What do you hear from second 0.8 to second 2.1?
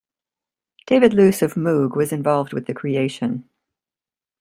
David Luce of Moog